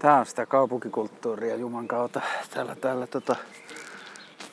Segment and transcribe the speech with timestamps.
[0.00, 2.20] Tää on sitä kaupunkikulttuuria Juman kautta.
[2.54, 3.36] Täällä, täällä tota,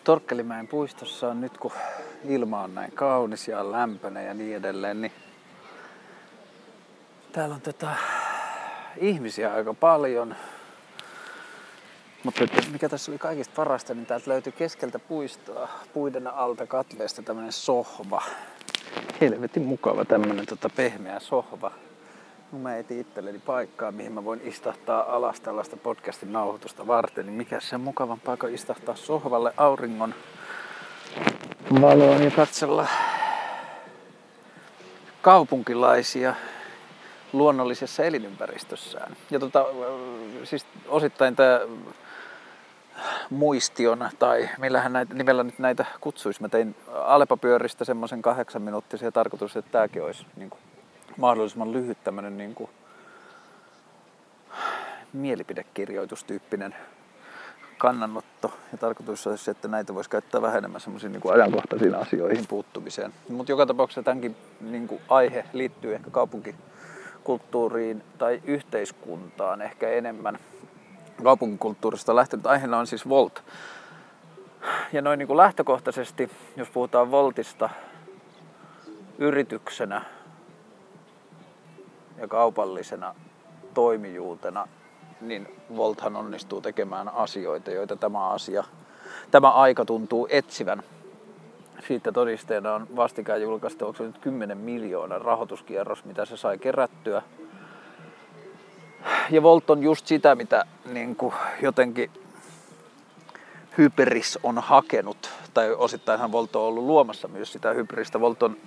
[0.03, 1.71] Torkkelimäen puistossa on nyt kun
[2.25, 5.11] ilma on näin kaunis ja lämpöinen ja niin edelleen, niin
[7.31, 7.95] täällä on tota,
[8.97, 10.35] ihmisiä aika paljon.
[12.23, 17.51] Mutta mikä tässä oli kaikista parasta, niin täältä löytyi keskeltä puistoa, puiden alta katveesta tämmönen
[17.51, 18.23] sohva.
[19.21, 21.71] Helvetin mukava tämmönen tota pehmeä sohva.
[22.51, 27.25] Mä etin itselleni paikkaa, mihin mä voin istahtaa alas tällaista podcastin nauhoitusta varten.
[27.25, 30.15] Niin mikä se mukavan paikka istahtaa sohvalle auringon
[31.81, 32.87] valoon ja katsella
[35.21, 36.35] kaupunkilaisia
[37.33, 39.15] luonnollisessa elinympäristössään.
[39.31, 39.65] Ja tota,
[40.43, 41.59] siis osittain tämä
[43.29, 46.41] muistion, tai millähän näitä, nimellä nyt näitä kutsuisi.
[46.41, 50.61] Mä tein Alepa-pyöristä semmoisen kahdeksan minuuttisia tarkoitus, että tämäkin olisi niin kuin,
[51.17, 52.69] mahdollisimman lyhyt tämmöinen niin kuin,
[55.13, 56.75] mielipidekirjoitustyyppinen
[57.77, 58.53] kannanotto.
[58.71, 63.13] Ja tarkoitus olisi, että näitä voisi käyttää vähän enemmän semmoisiin niin ajankohtaisiin asioihin puuttumiseen.
[63.29, 70.39] Mutta joka tapauksessa tämänkin niin kuin, aihe liittyy ehkä kaupunkikulttuuriin tai yhteiskuntaan ehkä enemmän
[71.23, 72.45] kaupunkikulttuurista lähtenyt.
[72.45, 73.43] Aiheena on siis Volt.
[74.93, 77.69] Ja noin niin kuin lähtökohtaisesti, jos puhutaan Voltista
[79.17, 80.01] yrityksenä
[82.17, 83.15] ja kaupallisena
[83.73, 84.67] toimijuutena,
[85.21, 88.63] niin Volthan onnistuu tekemään asioita, joita tämä asia,
[89.31, 90.83] tämä aika tuntuu etsivän.
[91.87, 97.21] Siitä todisteena on vastikään julkaistu, onko se nyt 10 miljoonan rahoituskierros, mitä se sai kerättyä–
[99.29, 102.11] ja Volt on just sitä, mitä niin kuin jotenkin
[103.77, 108.19] Hyperis on hakenut, tai osittainhan Volt on ollut luomassa myös sitä Hyperistä.
[108.19, 108.57] Volt on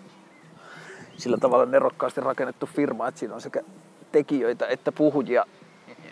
[1.20, 3.60] sillä tavalla nerokkaasti rakennettu firma, että siinä on sekä
[4.12, 5.44] tekijöitä että puhujia,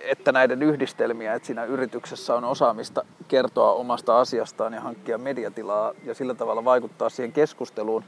[0.03, 6.15] että näiden yhdistelmiä, että siinä yrityksessä on osaamista kertoa omasta asiastaan ja hankkia mediatilaa ja
[6.15, 8.05] sillä tavalla vaikuttaa siihen keskusteluun,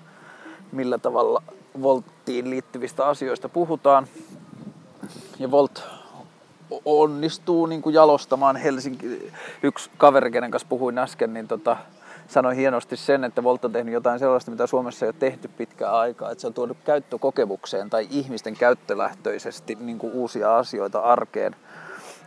[0.72, 1.42] millä tavalla
[1.82, 4.06] Volttiin liittyvistä asioista puhutaan.
[5.38, 5.82] Ja Volt
[6.84, 9.32] onnistuu niin kuin jalostamaan Helsinki.
[9.62, 11.76] Yksi kaveri, kenen kanssa puhuin äsken, niin tota,
[12.30, 15.94] sanoi hienosti sen, että Volt on tehnyt jotain sellaista, mitä Suomessa ei ole tehty pitkään
[15.94, 16.30] aikaa.
[16.30, 21.56] Että se on tuonut käyttökokemukseen tai ihmisten käyttölähtöisesti niin kuin uusia asioita arkeen.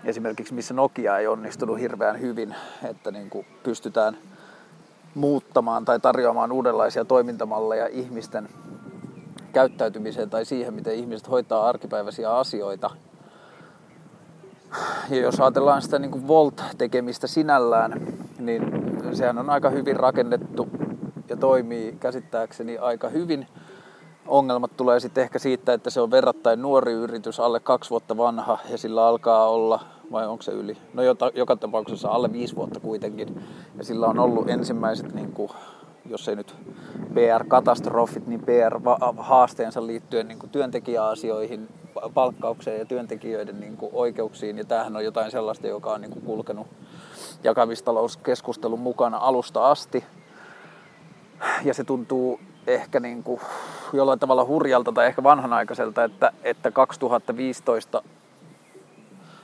[0.06, 2.56] Esimerkiksi missä Nokia ei onnistunut hirveän hyvin,
[2.90, 4.18] että niin kuin pystytään
[5.16, 8.50] muuttamaan tai tarjoamaan uudenlaisia toimintamalleja ihmisten
[9.53, 12.90] käyttäytymiseen tai siihen, miten ihmiset hoitaa arkipäiväisiä asioita
[15.09, 18.08] ja jos ajatellaan sitä niin kuin Volt-tekemistä sinällään,
[18.40, 18.82] niin
[19.16, 20.68] sehän on aika hyvin rakennettu
[21.29, 23.47] ja toimii käsittääkseni aika hyvin.
[24.28, 28.57] Ongelmat tulee sitten ehkä siitä, että se on verrattain nuori yritys, alle kaksi vuotta vanha
[28.69, 29.79] ja sillä alkaa olla,
[30.12, 30.78] vai onko se yli?
[30.94, 33.44] No jota, joka tapauksessa alle viisi vuotta kuitenkin.
[33.78, 35.51] Ja sillä on ollut ensimmäiset, niin kuin,
[36.06, 36.56] jos ei nyt
[37.13, 41.68] PR-katastrofit, niin PR-haasteensa liittyen niin kuin työntekijäasioihin
[42.13, 44.57] palkkaukseen ja työntekijöiden niin kuin oikeuksiin.
[44.57, 46.68] Ja tämähän on jotain sellaista, joka on niin kuin kulkenut
[47.44, 50.04] jakamistalouskeskustelun mukana alusta asti.
[51.64, 53.42] Ja se tuntuu ehkä niin kuin
[53.94, 58.04] jollain tavalla hurjalta tai ehkä vanhanaikaiselta, että, että 2015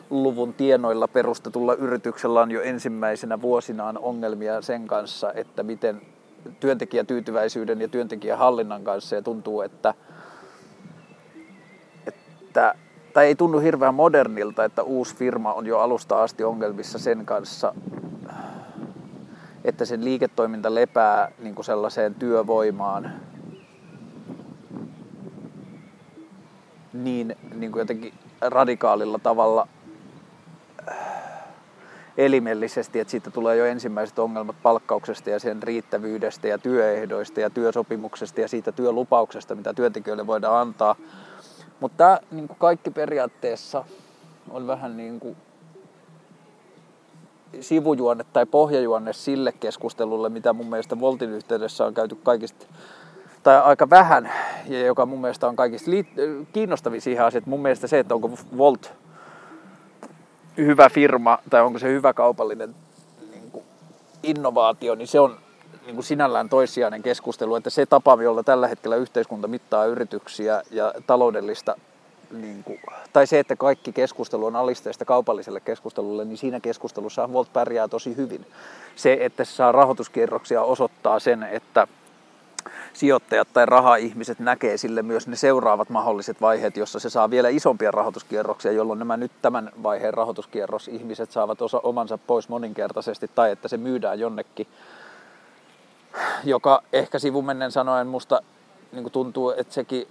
[0.10, 6.02] luvun tienoilla perustetulla yrityksellä on jo ensimmäisenä vuosinaan ongelmia sen kanssa, että miten
[6.60, 9.94] työntekijätyytyväisyyden ja työntekijähallinnan kanssa ja tuntuu, että
[12.50, 12.76] että,
[13.20, 17.74] tai ei tunnu hirveän modernilta, että uusi firma on jo alusta asti ongelmissa sen kanssa,
[19.64, 23.12] että sen liiketoiminta lepää niin kuin sellaiseen työvoimaan.
[26.94, 29.68] Niin, niin kuin jotenkin radikaalilla tavalla
[32.18, 38.42] elimellisesti, että siitä tulee jo ensimmäiset ongelmat palkkauksesta ja sen riittävyydestä ja työehdoista ja työsopimuksesta
[38.42, 40.96] ja siitä työlupauksesta, mitä työntekijöille voidaan antaa–
[41.80, 43.86] mutta tämä niin kaikki periaatteessa
[44.50, 45.38] on vähän niin kuin
[47.62, 52.66] sivujuonne tai pohjajuonne sille keskustelulle, mitä mun mielestä Voltin yhteydessä on käyty kaikista,
[53.44, 54.32] tai aika vähän,
[54.68, 58.32] ja joka mun mielestä on kaikista liit- kiinnostavia siihen asiaan, mun mielestä se, että onko
[58.58, 58.94] Volt
[60.58, 62.76] hyvä firma tai onko se hyvä kaupallinen
[63.32, 63.64] niin kuin
[64.24, 65.38] innovaatio, niin se on
[65.90, 70.94] niin kuin sinällään toissijainen keskustelu, että se tapa, jolla tällä hetkellä yhteiskunta mittaa yrityksiä ja
[71.08, 71.76] taloudellista,
[72.32, 72.80] niin kuin,
[73.14, 78.16] tai se, että kaikki keskustelu on alisteista kaupalliselle keskustelulle, niin siinä keskustelussa Volt pärjää tosi
[78.16, 78.46] hyvin.
[78.96, 81.88] Se, että se saa rahoituskierroksia osoittaa sen, että
[82.94, 87.92] sijoittajat tai raha-ihmiset näkee sille myös ne seuraavat mahdolliset vaiheet, jossa se saa vielä isompia
[87.92, 93.68] rahoituskierroksia, jolloin nämä nyt tämän vaiheen rahoituskierros ihmiset saavat osa omansa pois moninkertaisesti tai että
[93.68, 94.68] se myydään jonnekin,
[96.44, 98.42] joka ehkä sivumennen sanoen musta
[98.92, 100.08] niin tuntuu, että sekin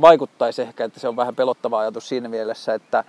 [0.00, 3.04] vaikuttaisi ehkä, että se on vähän pelottava ajatus siinä mielessä, että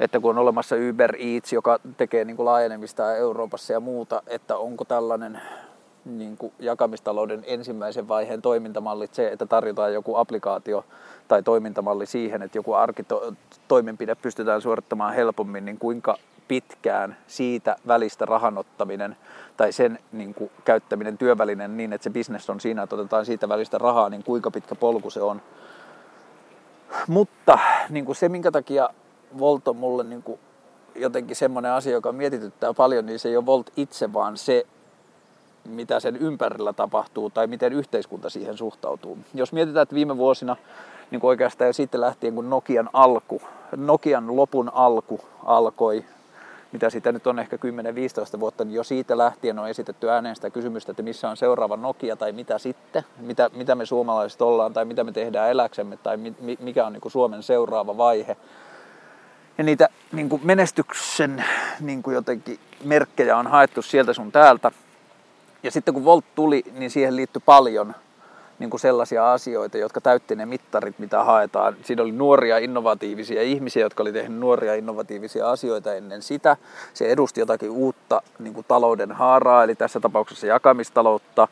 [0.00, 4.56] että kun on olemassa Uber Eats, joka tekee niin kuin laajenemista Euroopassa ja muuta, että
[4.56, 5.40] onko tällainen
[6.04, 10.84] niin kuin jakamistalouden ensimmäisen vaiheen toimintamallit se, että tarjotaan joku applikaatio
[11.28, 16.16] tai toimintamalli siihen, että joku arkitoimenpide pystytään suorittamaan helpommin, niin kuinka
[16.50, 19.16] pitkään siitä välistä rahanottaminen
[19.56, 23.48] tai sen niin kuin, käyttäminen työvälinen niin, että se bisnes on siinä, että otetaan siitä
[23.48, 25.42] välistä rahaa, niin kuinka pitkä polku se on.
[27.08, 27.58] Mutta
[27.88, 28.88] niin kuin se, minkä takia
[29.38, 30.40] Volt on mulle niin kuin
[30.94, 34.66] jotenkin semmoinen asia, joka mietityttää paljon, niin se ei ole Volt itse, vaan se,
[35.68, 39.18] mitä sen ympärillä tapahtuu tai miten yhteiskunta siihen suhtautuu.
[39.34, 40.56] Jos mietitään, että viime vuosina
[41.10, 43.42] niin kuin oikeastaan jo sitten lähtien, kun Nokian alku,
[43.76, 46.04] Nokian lopun alku alkoi,
[46.72, 47.56] mitä sitä nyt on ehkä
[48.36, 51.76] 10-15 vuotta, niin jo siitä lähtien on esitetty ääneen sitä kysymystä, että missä on seuraava
[51.76, 56.16] Nokia tai mitä sitten, mitä, mitä me suomalaiset ollaan tai mitä me tehdään eläksemme tai
[56.60, 58.36] mikä on niin kuin Suomen seuraava vaihe.
[59.58, 61.44] Ja niitä niin kuin menestyksen
[61.80, 64.70] niin kuin jotenkin merkkejä on haettu sieltä sun täältä.
[65.62, 67.94] Ja sitten kun Volt tuli, niin siihen liittyi paljon
[68.60, 71.76] niin kuin sellaisia asioita, jotka täytti ne mittarit, mitä haetaan.
[71.82, 76.56] Siinä oli nuoria innovatiivisia ihmisiä, jotka oli tehnyt nuoria innovatiivisia asioita ennen sitä.
[76.94, 81.48] Se edusti jotakin uutta niin kuin talouden haaraa, eli tässä tapauksessa jakamistaloutta.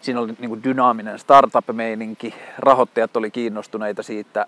[0.00, 4.46] Siinä oli niin kuin dynaaminen startup-meininki, rahoittajat oli kiinnostuneita siitä.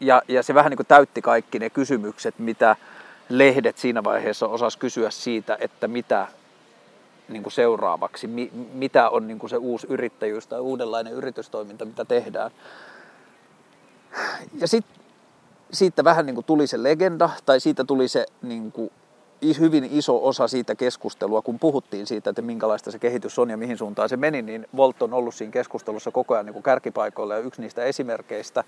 [0.00, 2.76] Ja, ja se vähän niin kuin täytti kaikki ne kysymykset, mitä
[3.28, 6.26] lehdet siinä vaiheessa osas kysyä siitä, että mitä
[7.28, 12.04] niin kuin seuraavaksi, mi, mitä on niin kuin se uusi yrittäjyys tai uudenlainen yritystoiminta, mitä
[12.04, 12.50] tehdään.
[14.60, 15.02] Ja sitten
[15.72, 18.90] siitä vähän niin kuin tuli se legenda, tai siitä tuli se niin kuin
[19.60, 23.78] hyvin iso osa siitä keskustelua, kun puhuttiin siitä, että minkälaista se kehitys on ja mihin
[23.78, 27.40] suuntaan se meni, niin Volt on ollut siinä keskustelussa koko ajan niin kuin kärkipaikoilla ja
[27.40, 28.64] yksi niistä esimerkkeistä.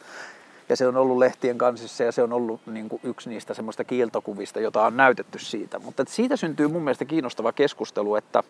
[0.68, 3.84] Ja se on ollut lehtien kansissa ja se on ollut niin kuin yksi niistä semmoista
[3.84, 5.78] kiiltokuvista, jota on näytetty siitä.
[5.78, 8.42] Mutta siitä syntyy mun mielestä kiinnostava keskustelu, että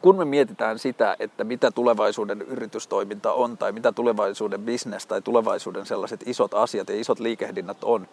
[0.00, 5.86] kun me mietitään sitä, että mitä tulevaisuuden yritystoiminta on tai mitä tulevaisuuden business tai tulevaisuuden
[5.86, 8.08] sellaiset isot asiat ja isot liikehdinnät on,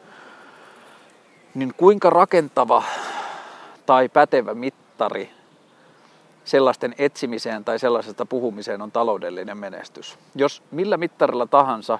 [1.53, 2.83] niin kuinka rakentava
[3.85, 5.29] tai pätevä mittari
[6.45, 10.17] sellaisten etsimiseen tai sellaisesta puhumiseen on taloudellinen menestys.
[10.35, 11.99] Jos millä mittarilla tahansa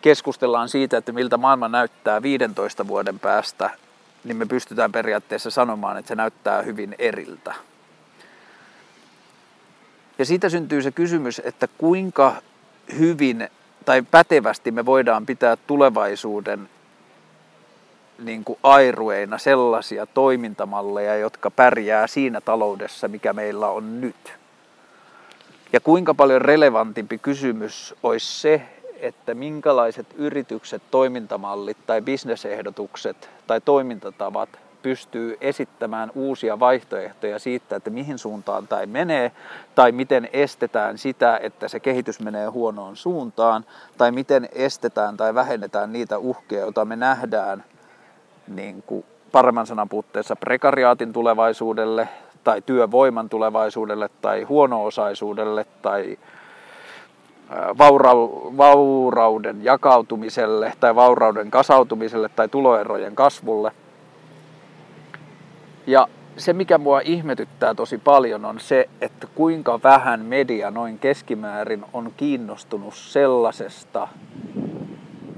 [0.00, 3.70] keskustellaan siitä, että miltä maailma näyttää 15 vuoden päästä,
[4.24, 7.54] niin me pystytään periaatteessa sanomaan, että se näyttää hyvin eriltä.
[10.18, 12.34] Ja siitä syntyy se kysymys, että kuinka
[12.98, 13.48] hyvin
[13.84, 16.68] tai pätevästi me voidaan pitää tulevaisuuden
[18.18, 24.32] niin kuin airueina sellaisia toimintamalleja, jotka pärjää siinä taloudessa, mikä meillä on nyt.
[25.72, 28.62] Ja kuinka paljon relevantimpi kysymys olisi se,
[29.00, 34.48] että minkälaiset yritykset, toimintamallit tai bisnesehdotukset tai toimintatavat
[34.82, 39.32] pystyy esittämään uusia vaihtoehtoja siitä, että mihin suuntaan tai menee,
[39.74, 43.64] tai miten estetään sitä, että se kehitys menee huonoon suuntaan,
[43.98, 47.64] tai miten estetään tai vähennetään niitä uhkia, joita me nähdään
[48.48, 52.08] niin kuin paremman sanan puutteessa prekariaatin tulevaisuudelle,
[52.44, 56.18] tai työvoiman tulevaisuudelle, tai huono-osaisuudelle, tai
[57.78, 63.72] vaura- vaurauden jakautumiselle tai vaurauden kasautumiselle tai tuloerojen kasvulle.
[65.86, 71.84] Ja se, mikä mua ihmetyttää tosi paljon, on se, että kuinka vähän media noin keskimäärin
[71.92, 74.08] on kiinnostunut sellaisesta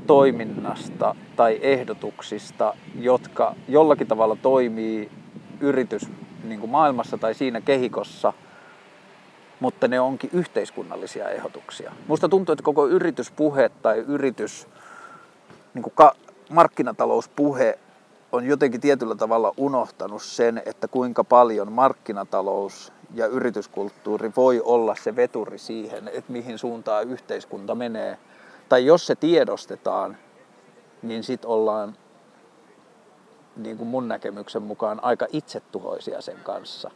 [0.07, 5.11] toiminnasta tai ehdotuksista, jotka jollakin tavalla toimii
[5.61, 6.03] yritys
[6.45, 8.33] niin kuin maailmassa tai siinä kehikossa–
[9.61, 11.93] mutta ne onkin yhteiskunnallisia ehdotuksia.
[12.07, 14.69] Musta tuntuu, että koko yrityspuhe tai yritys,
[15.75, 16.15] niin kuin ka-
[16.51, 17.79] markkinatalouspuhe
[18.33, 25.17] on jotenkin tietyllä tavalla unohtanut sen, että kuinka paljon markkinatalous ja yrityskulttuuri voi olla se
[25.17, 28.19] veturi siihen, että mihin suuntaan yhteiskunta menee.
[28.69, 30.17] Tai jos se tiedostetaan,
[31.03, 31.97] niin sitten ollaan
[33.57, 36.91] niin kuin mun näkemyksen mukaan aika itsetuhoisia sen kanssa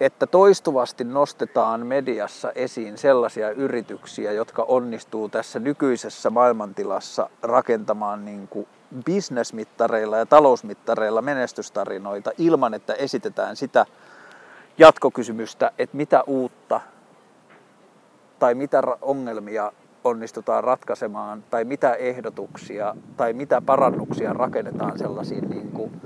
[0.00, 8.68] että toistuvasti nostetaan mediassa esiin sellaisia yrityksiä, jotka onnistuu tässä nykyisessä maailmantilassa rakentamaan niin kuin
[9.04, 13.86] bisnesmittareilla ja talousmittareilla menestystarinoita ilman, että esitetään sitä
[14.78, 16.80] jatkokysymystä, että mitä uutta
[18.38, 19.72] tai mitä ongelmia
[20.04, 26.00] onnistutaan ratkaisemaan, tai mitä ehdotuksia tai mitä parannuksia rakennetaan sellaisiin niin kuin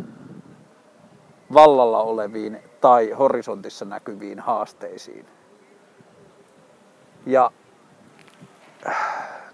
[1.55, 5.27] vallalla oleviin tai horisontissa näkyviin haasteisiin.
[7.27, 7.51] Ja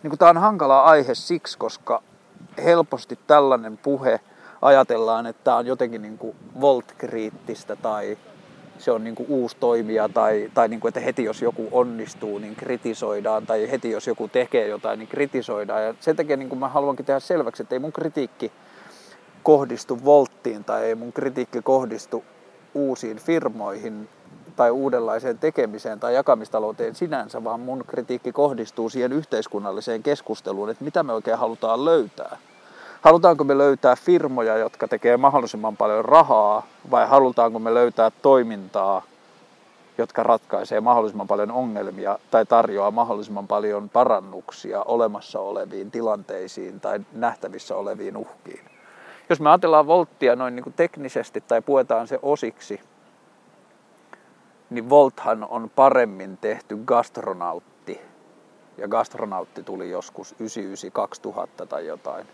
[0.03, 2.03] niin kuin tämä on hankala aihe siksi, koska
[2.65, 4.21] helposti tällainen puhe
[4.63, 8.19] ajatellaan, että tämä on jotenkin niin kuin voltkriittistä tai
[8.79, 12.39] se on niin kuin uusi toimija tai, tai niin kuin, että heti jos joku onnistuu,
[12.39, 15.85] niin kritisoidaan tai heti jos joku tekee jotain, niin kritisoidaan.
[15.85, 18.53] Ja sen takia niin kuin mä haluankin tehdä selväksi, että ei mun kritiikki
[19.43, 22.25] kohdistu volttiin tai ei mun kritiikki kohdistu
[22.75, 24.09] uusiin firmoihin
[24.57, 31.03] tai uudenlaiseen tekemiseen tai jakamistalouteen sinänsä, vaan mun kritiikki kohdistuu siihen yhteiskunnalliseen keskusteluun, että mitä
[31.03, 32.39] me oikein halutaan löytää.
[33.01, 39.03] Halutaanko me löytää firmoja, jotka tekee mahdollisimman paljon rahaa, vai halutaanko me löytää toimintaa,
[39.99, 47.77] jotka ratkaisee mahdollisimman paljon ongelmia tai tarjoaa mahdollisimman paljon parannuksia olemassa oleviin tilanteisiin tai nähtävissä
[47.77, 48.78] oleviin uhkiin.
[49.29, 52.81] Jos me ajatellaan volttia noin niin kuin teknisesti tai puetaan se osiksi,
[54.71, 58.01] niin Volthan on paremmin tehty gastronautti.
[58.79, 60.35] Ja gastronautti tuli joskus
[61.63, 62.27] 99-2000 tai jotain.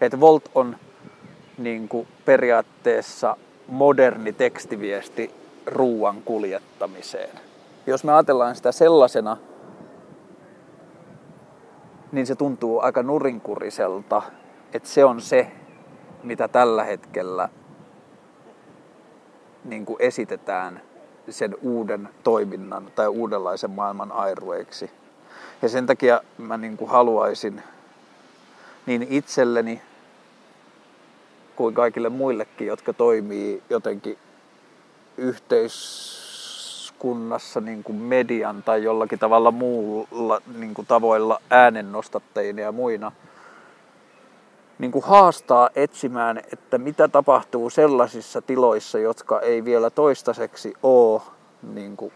[0.00, 0.76] Et Volt on
[1.58, 3.36] niin kuin periaatteessa
[3.68, 5.34] moderni tekstiviesti
[5.66, 7.30] ruuan kuljettamiseen.
[7.86, 9.36] Jos me ajatellaan sitä sellaisena,
[12.12, 14.22] niin se tuntuu aika nurinkuriselta,
[14.72, 15.52] että se on se,
[16.28, 17.48] mitä tällä hetkellä
[19.64, 20.82] niin kuin esitetään
[21.30, 24.90] sen uuden toiminnan tai uudenlaisen maailman airueiksi.
[25.62, 27.62] Ja sen takia mä niin kuin haluaisin
[28.86, 29.82] niin itselleni
[31.56, 34.18] kuin kaikille muillekin, jotka toimii jotenkin
[35.16, 43.12] yhteiskunnassa niin kuin median tai jollakin tavalla muulla niin kuin tavoilla äänennostattajina ja muina,
[44.78, 51.22] niin kuin haastaa etsimään, että mitä tapahtuu sellaisissa tiloissa, jotka ei vielä toistaiseksi ole
[51.72, 52.12] niin kuin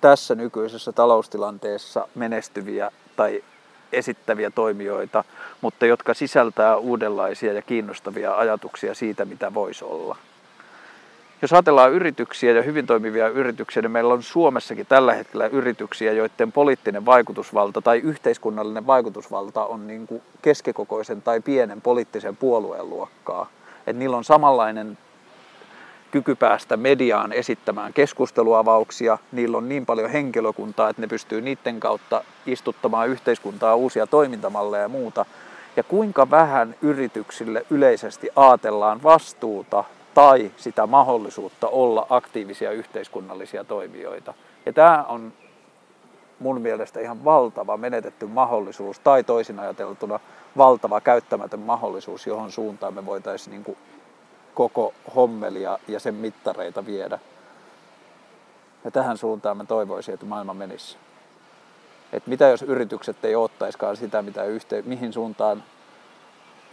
[0.00, 3.44] tässä nykyisessä taloustilanteessa menestyviä tai
[3.92, 5.24] esittäviä toimijoita,
[5.60, 10.16] mutta jotka sisältää uudenlaisia ja kiinnostavia ajatuksia siitä, mitä voisi olla.
[11.42, 16.52] Jos ajatellaan yrityksiä ja hyvin toimivia yrityksiä, niin meillä on Suomessakin tällä hetkellä yrityksiä, joiden
[16.52, 23.48] poliittinen vaikutusvalta tai yhteiskunnallinen vaikutusvalta on niin kuin keskikokoisen tai pienen poliittisen puolueen luokkaa.
[23.86, 24.98] Et niillä on samanlainen
[26.10, 29.18] kyky päästä mediaan esittämään keskusteluavauksia.
[29.32, 34.88] Niillä on niin paljon henkilökuntaa, että ne pystyy niiden kautta istuttamaan yhteiskuntaa uusia toimintamalleja ja
[34.88, 35.26] muuta.
[35.76, 44.34] Ja kuinka vähän yrityksille yleisesti aatellaan vastuuta tai sitä mahdollisuutta olla aktiivisia yhteiskunnallisia toimijoita.
[44.66, 45.32] Ja tämä on
[46.38, 50.20] mun mielestä ihan valtava menetetty mahdollisuus tai toisin ajateltuna
[50.56, 53.76] valtava käyttämätön mahdollisuus, johon suuntaan me voitaisiin niin
[54.54, 57.18] koko hommelia ja sen mittareita viedä.
[58.84, 60.96] Ja tähän suuntaan mä toivoisin, että maailma menisi.
[62.12, 65.62] Et mitä jos yritykset ei ottaiskaan sitä, mitä yhte- mihin suuntaan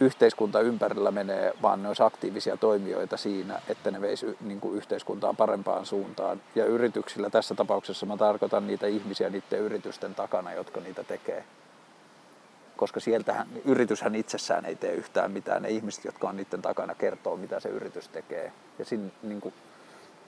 [0.02, 5.34] yhteiskunta ympärillä menee, vaan ne olisi aktiivisia toimijoita siinä, että ne veisi niin kuin yhteiskuntaa
[5.34, 6.40] parempaan suuntaan.
[6.54, 11.44] Ja yrityksillä tässä tapauksessa mä tarkoitan niitä ihmisiä niiden yritysten takana, jotka niitä tekee.
[12.76, 15.62] Koska sieltähän yrityshän itsessään ei tee yhtään mitään.
[15.62, 18.52] Ne ihmiset, jotka on niiden takana, kertoo, mitä se yritys tekee.
[18.78, 19.54] Ja sin, niin kuin,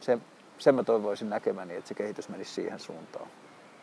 [0.00, 0.18] se,
[0.58, 3.26] sen mä toivoisin näkemäni, että se kehitys menisi siihen suuntaan.